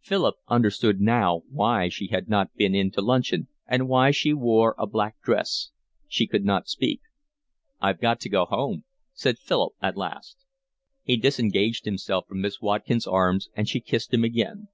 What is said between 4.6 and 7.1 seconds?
a black dress. She could not speak.